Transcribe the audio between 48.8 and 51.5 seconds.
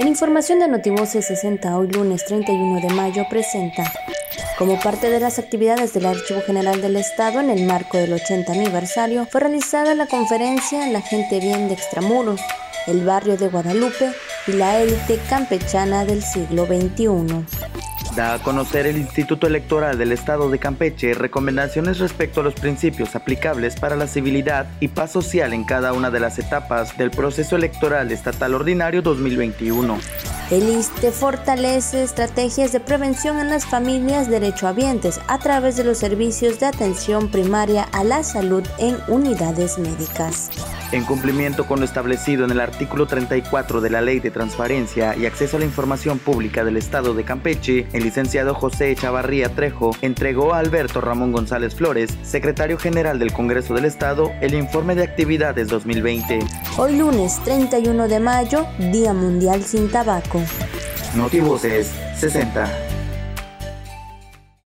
Chavarría Trejo entregó a Alberto Ramón